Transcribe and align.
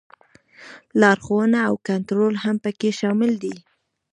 لارښوونه 1.01 1.59
او 1.69 1.75
کنټرول 1.87 2.33
هم 2.43 2.55
پکې 2.63 2.89
شامل 2.99 3.31
دي. 3.43 3.55